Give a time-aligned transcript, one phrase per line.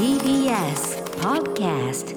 [0.00, 2.16] TBS Podcast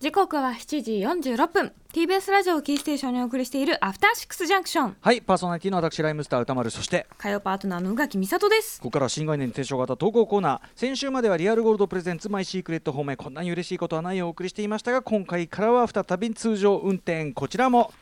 [0.00, 0.92] 時刻は7時
[1.30, 1.72] 46分。
[1.92, 6.70] TBS ラジオをキーステーションにお送りしているアフターシックスジャンクションはいパーソナリティの私ライムスター宇多丸。
[6.70, 8.80] そして火曜パートナーの宇垣美里です。
[8.80, 10.60] ここからは新概念提唱型投稿コーナー。
[10.74, 17.30] 先週まではリアルゴールド presents マイシークレット褒美こんなに嬉しいことはないをお送りしていましたが今回からは再び通常運転。
[17.30, 17.92] こちらも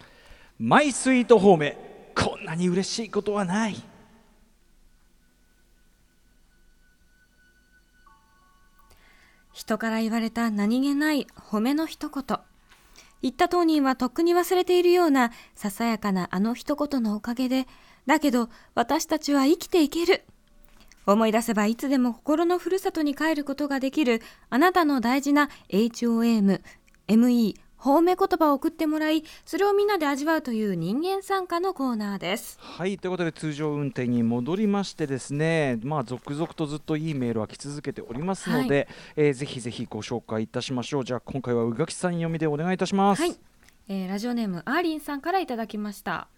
[0.58, 1.76] マイスイート方面。
[2.14, 3.76] こんなに嬉しいことはない
[9.54, 12.38] 人から言われた何気ない褒めの一言。
[13.22, 17.66] 言った当人はとっくに忘れているようなささやかなあの一言のおかげで
[18.04, 20.24] だけど私たちは生きていける。
[21.06, 26.60] 思い出せばいつでも心のふるさとに帰ることができるあなたの大事な HOM、
[27.08, 32.59] ME、褒め言葉を送ってもらいそれをみんなで味わうという人間参加のコーナーです。
[32.59, 41.05] はいということで通常運転に戻りましてですねまあ続々とずっといいメールは来続けておりますので、えーぜひぜひご紹介いたしましょう。
[41.05, 43.20] じゃあ今回は宇垣さん読みでお願いいたします。
[43.20, 43.36] はい、
[43.89, 46.28] えーラジオネームアーリンさんからいただきました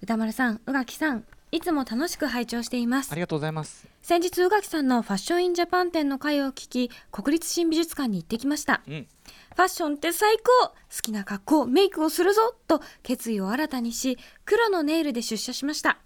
[0.00, 3.12] 歌丸さん宇垣さんいつも楽しく拝聴しています。
[3.12, 3.86] ありがとうございます。
[4.02, 8.82] 先日宇垣さんのファッションインジャパン展の会を聞き国立新美術館に行ってきました。
[8.86, 9.06] うん。
[9.54, 10.68] ファッションって最高！
[10.68, 12.54] 好きな格好メイクをするぞ！
[12.66, 15.98] と決意を新たにし黒のネイルで出社しました。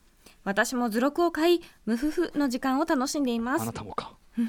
[0.44, 3.62] 私も図録を買い無夫婦の時間を楽しんでいます。
[3.62, 4.16] あなたもか。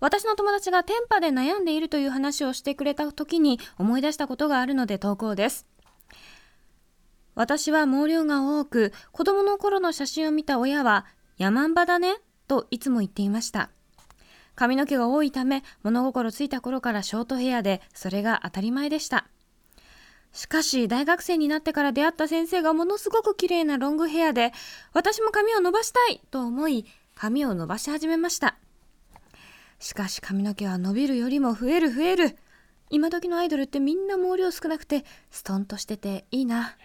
[0.00, 5.66] 私の友達がテンパで悩んでいるという話をしてくれた時に思い出したことがあるので投稿です
[7.34, 13.70] 私は毛量が多く子供の頃の写真を見た親は山んばだねといつも言っていました。
[14.54, 19.26] 髪の毛が多いため物心ついた頃からショートヘアでそれが当たり前でした。
[20.32, 24.52] しかし大学生になってから出会った先生がものすごく綺麗なロングヘアで
[24.92, 26.20] 私も髪を伸ばしたい！
[26.30, 28.56] と思い髪を伸ばし始めました。
[29.78, 32.36] しかし髪の毛は伸びるよりも増える増える。
[32.90, 36.76] 今時のアイドルってみんな毛量少なくてストンとしてていいな。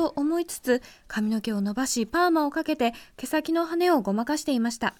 [0.00, 4.94] と思いつつ髪の毛を伸ばしパーマをかけて毛先の羽をごまかしていました。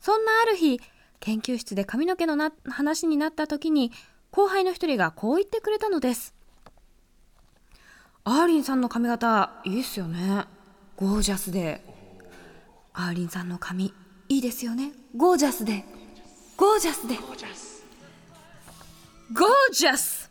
[0.00, 0.80] そんなある日
[1.20, 3.92] 研究室で髪の毛のな話になった時に
[4.32, 6.34] 後輩の一人がこう言ってくれたのです。
[8.24, 10.46] アーリンさんの髪型いいっすよね。
[10.96, 11.84] ゴージャスで。
[12.92, 13.94] アーリンさんの髪
[14.28, 14.90] いいですよね。
[15.16, 15.84] ゴージャスで。
[16.56, 17.14] ゴージャスで。
[17.14, 17.36] ゴー
[19.72, 20.23] ジャス。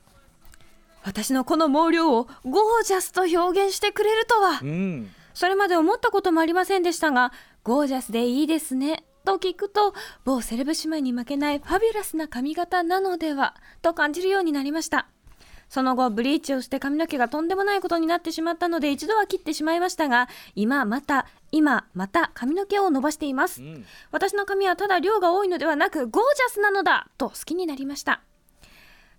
[1.04, 4.60] 私のこの毛量をゴージャスと表現してくれるとは。
[4.62, 5.10] うん。
[5.34, 7.32] それまで思ったこともありませんでしたが
[7.64, 9.94] ゴージャスでいいですねと聞くと
[10.26, 15.08] 某セレブ姉妹に負けないファビュラスな髪型なのではと感じるようになりました。
[15.70, 23.84] その後ブリーチをして髪の毛がとんでもないことになってしまったので一度は切ってしまいましたが今また今また髪の毛を伸ばしています、ん。
[24.12, 28.22] 私の髪はただ量が多いのではなくゴージャスなのだと好きになりました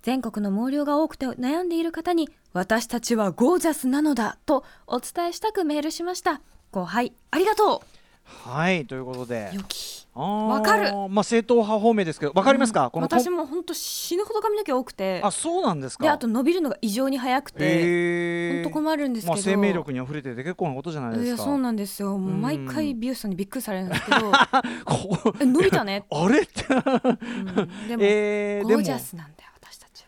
[0.04, 6.42] 全国の毛量が多くて悩んでいる方に私たちはゴージャスなのだとお伝えしたくメールしました。
[6.72, 7.82] 後輩ありがと
[8.22, 9.48] はいということで。
[9.54, 10.93] うよきわかる。
[11.09, 15.22] まあ正統派方面ですけどわかりますか、この私も本当死ぬほど髪の毛多くて。
[15.25, 16.04] あそうなんですか？
[16.04, 18.62] であと伸びるのが異常に早くて。
[18.62, 21.26] 本当困るんですけど、まあ生命力に溢れてて結構なことじゃないですか。
[21.28, 22.19] いやそうなんですよ。
[22.19, 24.32] もううん毎回美容師さんにびっくりされるんですけど。
[24.84, 27.88] こえ伸びたね、 あれって、うん。
[27.88, 29.50] でも、 えー、ゴージャスなんだよ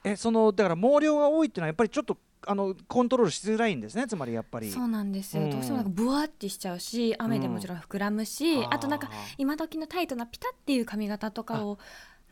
[0.06, 4.70] えそのだから毛量が多いっていうのはやっぱりちょっとあのコントロールしづらいんですねつまりやっぱり。
[4.70, 5.50] そうなんですよ、うん。
[5.50, 8.72] どうしてもなんかブワーってしちゃうし雨でもちろん膨らむし、うん。
[8.72, 11.78] あとなんか今時のタイトなピタっていう髪型とかを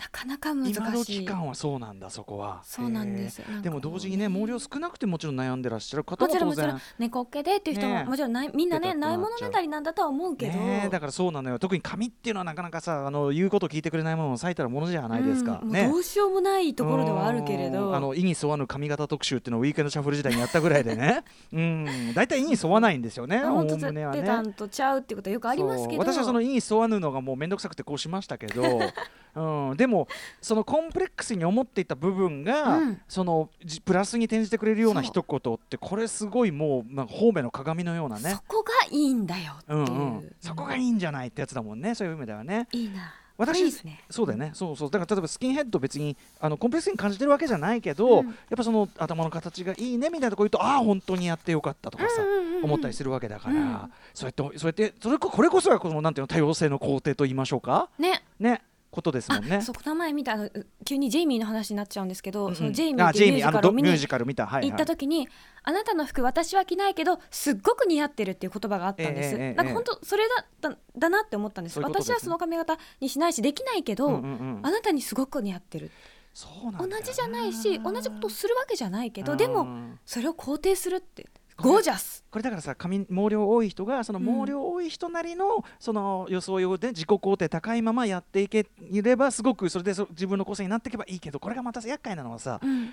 [0.05, 2.61] なかなか難今のしい期間はそうなんだそこは。
[2.63, 3.43] そうなんです。
[3.63, 11.59] でも同時にね毛量少なくてもちろん悩んでらっしゃる方もも当ちろんもちろん然猫っけでっていう人も、ねもちろんないみんなねなっちゃうない物語なんだとは思うけど、ねえだからそうなのよ。
[11.59, 17.97] 特に髪っていうのはなかなかさあの言うこと聞いてくれないものを最たるものじゃないですか、ねどうしようもないところではあるけれうどん。
[17.97, 21.25] あの意に沿わぬ髪型特集っていうのをウィークエンドシャッフル時代にやったぐらいでね。
[21.53, 22.15] うん。
[22.15, 24.21] 大体意に沿わないんですよね本当ねはね。
[24.21, 25.99] てたんとちゃうっていうことはよくありますけど。
[25.99, 28.63] 私はその意に沿わぬのがもう面倒くさくてこうしましたけど、
[29.35, 30.09] うん、でも
[30.41, 33.01] そのコンプレックスに思っていた部分が、うん。
[33.09, 38.31] そのじプラスに転じてくれるような一言ってこれすごいもうなんか方面の鏡のようなね。
[38.31, 39.79] そこがいいんだよっていう。
[39.79, 39.91] う、んう
[40.21, 41.95] ん、そこがいいんじゃないってやつだもんね。
[41.95, 42.69] そういう意味ではね。
[42.73, 43.15] いいな。
[43.37, 44.01] 私ね。
[44.09, 44.91] そうだよね、そうそう。
[44.91, 48.27] だから例えばスキンヘッド別にあのコンプレックスに感じてるわけじゃないけど、うん。
[48.27, 52.65] やっぱその頭の形がいいねみたいなとこ言うとああ本当にやってよかったとかさ、うんうんうんうん。
[52.67, 53.93] 思ったりするわけだから、うん。
[54.15, 57.89] そうやってそうやってそれここれこそがこのなんていうの多様性の工程と言いましょうか？
[57.99, 58.23] ね。
[58.39, 58.63] ね
[58.95, 59.57] ことですもんね。
[59.57, 59.63] あ。
[59.63, 62.57] そうこの前見たあのう急にジェイミーの話になっちゃうんですけど、うんうん。
[62.57, 65.29] そのジェイミーあっていうミュージカルを見にドミュージカル見た、はいはい、行った時に、
[65.63, 71.75] あなたの服私は着ないけどすっごく似合ってるっていう言葉があったんです、ええええなんか本当それだっただなって思ったんです。
[71.75, 72.15] そういうですね。
[72.15, 74.61] 私はその髪型にしないしできないけど、うんうんうん。
[74.63, 75.91] あなたにすごく似合ってる。
[76.35, 79.39] そうなん同じじゃないし同じことをするわけじゃないけどうん。
[79.39, 79.67] でも
[80.05, 92.93] それを肯定するってゴージャスこれだからさ髪毛量多い人がその毛量多い人なりのその装いをで自己肯定高いままやっていければすごくそれでそ自分の個性になっていけばいいけどこれがまた厄介なのはさうん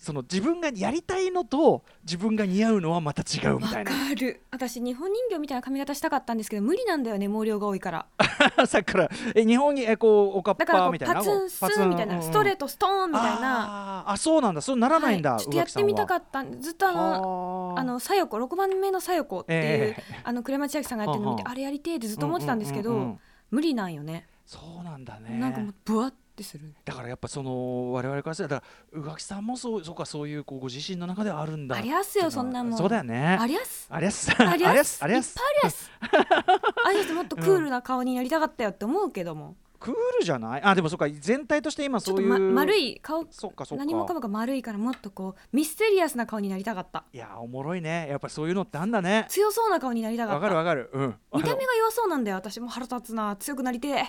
[0.00, 3.90] その自分がやりたいのと自分が似合うのはまた違うみわたいな。
[3.90, 4.40] かる。
[4.50, 8.06] 私日本人形みたいな髪型したかったんですけど無理なんだよね毛量が多いから。
[8.66, 14.10] さっきからえ日本にえこうおかっだからこうぱみたいなパツンスンみたいなストレートトストーンみたいな。
[14.10, 14.62] あそうなんだ。
[14.62, 17.84] そうならないんだ、はいちょっとやってみたかっったずっとあのたあ。
[17.84, 20.02] のさよこ6番目のさよこっていう、ええ。
[20.24, 23.20] あの鞍馬千秋さんがやってるの見てはあれやりてえってずっと思ってたんですけど、うんうんうんうん。
[23.50, 24.26] 無理なんよね。
[24.46, 25.38] そうなんだね。
[25.38, 26.74] なんかもうブワってする。
[26.84, 32.78] だからやっぱその我々からすればだから宇垣さんもそうそうかそういうこうご自身の中ではあるんだありゃっすよそんなもん。
[32.78, 33.36] そうだよね。
[33.40, 33.86] ありゃっす。
[33.90, 34.30] ありゃっす。
[34.30, 35.02] ありゃっ す。
[35.02, 35.90] ありゃっすありゃっす。
[36.00, 40.62] ありゃっすもっとクールな顔になりたかったよって思うけども、クールじゃない？
[40.62, 41.08] あでもそうか。
[41.08, 43.84] 全体として今そういう、ま、丸い顔そっかそっか。
[43.84, 47.04] 何もかもが丸いからもっとこうミステリアスな顔になりたかった。
[47.12, 48.06] いやおもろいね。
[48.10, 49.24] やっぱそういうのってあんだね。
[49.30, 50.34] 強そうな顔になりたかった。
[50.34, 50.90] わかるわかる。
[50.92, 51.14] うん。
[51.34, 52.36] 見た目が弱そうなんだよ。
[52.36, 53.34] 私も腹立つな。
[53.36, 54.04] 強くなりてえ。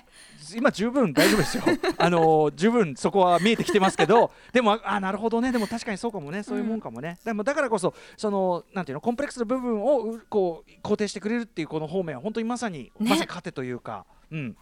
[0.55, 1.63] 今十分大丈夫ですよ。
[1.97, 4.31] あの十分そこは見えてきてますけど。
[4.51, 5.53] でもあなるほどね。
[5.53, 6.43] でも確かにそうかもね。
[6.43, 9.01] そういうもんかもね、でもだからこそそのなんていうの？
[9.01, 13.09] コンプレックスの部分をうこう肯定してくれるっていうこの方面は本当にまさに、ね。
[13.09, 14.05] まさに糧というか。
[14.31, 14.57] うん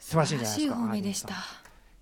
[0.00, 1.34] 素晴らしいんじゃないですか素晴らしい方面でした。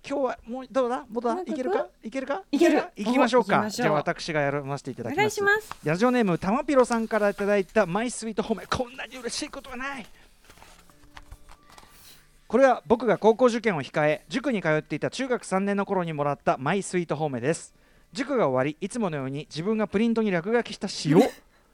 [0.09, 1.05] 今日はもうどうだ？
[1.11, 1.41] どうだ？
[1.41, 1.87] いけるか？
[2.01, 2.43] いけるか？
[2.51, 2.83] いける。
[2.95, 3.69] 行きましょうか。
[3.69, 5.41] じゃあ私がやらせていただきます。
[5.41, 5.75] お願いします。
[5.83, 10.05] ラジオネームたまぴろさんからいただいたマイスイートホームこんなに嬉しいことはない。
[12.47, 17.75] これは僕が高校受験を控え塾に通っていた中学3年の頃にもらったマイスイートホームです。
[18.13, 21.21] 塾が終わりいつものように自分がプリントに落書きした詩を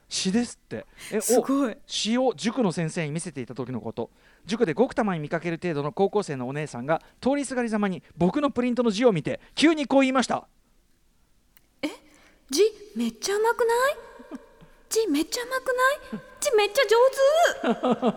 [0.08, 0.86] 詩ですって。
[1.12, 1.76] えおすごい。
[1.86, 4.10] 詩を塾の先生に見せていた時のこと。
[4.44, 10.46] 塾でごくたまに見かける程度の高校生のお姉さんが通りすがりざまに僕のプリントの字を見て急にこう言いました。
[12.48, 12.62] 字
[12.94, 13.96] めっちゃうまくない？
[14.88, 15.66] 字めっちゃうまく
[16.12, 16.22] ない？
[16.38, 16.82] 字めっちゃ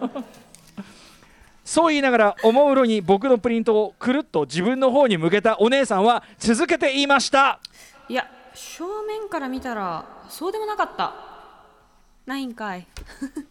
[0.05, 0.23] 上手！
[1.65, 7.59] そう言いながらおもむろに僕のプリントをくるっと自分の方に向けたお姉さんは続けて言いました。
[8.07, 11.28] いや正面から見たらそうでもなかった
[12.25, 12.85] ないんかい。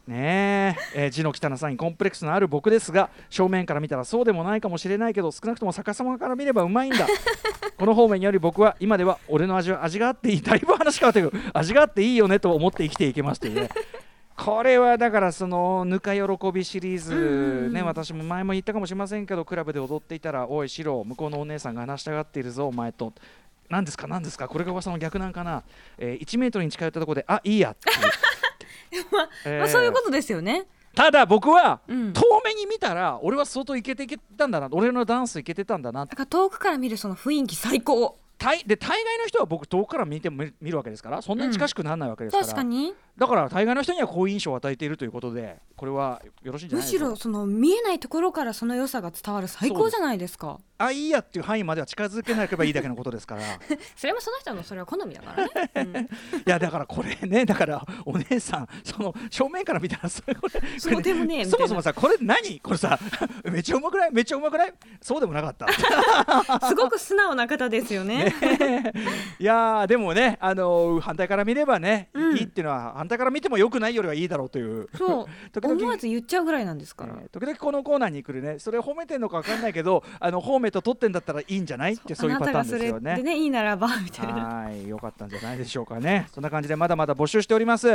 [0.06, 1.04] ねえ。
[1.04, 7.06] えー字の汚さにコンプレックスのある僕ですが正面から見たらそうでもないかもしれないけど少なくとも逆さまから見ればうまいんだ。
[7.76, 10.42] この方面より僕は今では俺の味は味があっていい。
[10.42, 11.42] だいぶ話変わってくる。
[11.52, 13.68] 味があっていいよねと思って生きていけますというね。
[14.36, 16.22] これはだからそのぬか喜
[16.52, 23.12] びシリーズね私も前も言ったかもしれませんけどクラブで踊っていたら「おいシロ向こうのお姉さんが話したがっているぞお前と」
[23.68, 25.64] 何ですか何ですかこれが噂の逆なんかな、
[25.98, 27.96] えー1メートルに近寄ったところで「あいいや」っていう
[29.44, 29.58] えー。
[29.58, 30.66] まあそういうことですよね。
[30.94, 32.12] ただ僕は、うん。
[32.12, 36.06] 遠目に見たら俺は相当いけていけたんだな俺のダンスいけてたんだな。
[36.06, 42.94] だから遠くから見るその雰囲気最高大で大概の人は僕遠くから見ても見見るわけですからそんなに近しくならないわけですから、確かに。
[43.16, 50.60] だから大概の人には好印象を与えているということでこれはよろしいんじゃむないでしょうかしろその見えないところからその良さが伝わる最高じゃないですか。
[50.80, 53.42] あいいやっていう範囲までは近づけなければいいだけのことですから。
[53.42, 53.44] い
[53.96, 55.34] それもその人のそれは好みだか
[55.74, 56.08] らね、
[56.46, 62.60] やだからこれねだからお姉さんその正面から見たらそれこれそうでもねそもそもさこれ何？
[62.60, 62.96] これさ
[63.42, 64.12] めっちゃうまくない？
[64.12, 64.74] めっちゃうまくない？
[65.02, 65.66] そうでもなかった。
[65.66, 65.68] う
[66.66, 68.27] んすごく素直な方ですよね
[69.38, 72.36] いやーでもね、あのー反対から見ればね、うん。
[72.36, 74.88] いいっていうのは反対から見ても良くないよりはいいだろうという。
[74.96, 75.26] そう。
[75.52, 78.58] 時々思わず言っちゃうぐらいなんですから、えー時々このコーナーに来るね。
[78.58, 81.94] それ褒めてんのか分かんないけど あの褒めと取ってんだったらいいんじゃない？
[81.94, 83.34] ってそういうパターンですよあなたがそれでね。
[83.36, 84.32] ねいいならばみたいな。
[84.64, 84.86] はい。
[84.88, 86.28] よかったんじゃないでしょうかね。
[86.34, 87.88] そんな感じでまだまだ募集しております。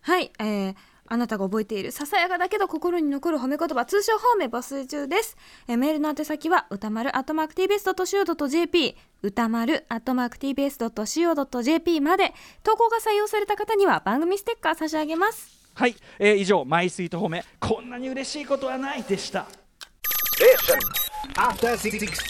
[0.00, 0.74] はい、えー
[1.08, 5.36] あなたが覚えているささやかだけど心に残る褒め言葉通称褒め募集中です、
[5.66, 15.70] えーメールの宛先は歌丸アットマーク tbs.co.jp 歌丸アットマーク tbs.co.jp まで投稿が採用された方には番組ステッカー差し上げます。
[15.74, 17.44] はい、えー以上マイスイート褒め。
[17.60, 19.46] こんなに嬉しいことはないでした。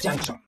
[0.02, 0.35] Junction.